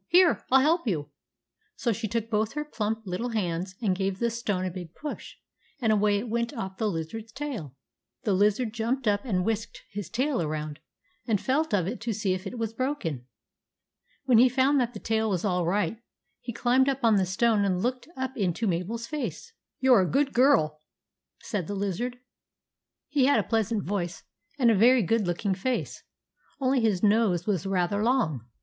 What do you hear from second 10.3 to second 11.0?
around